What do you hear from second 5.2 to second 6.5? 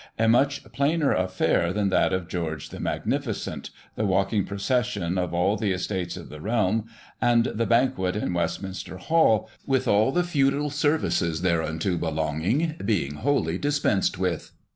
all the estates of the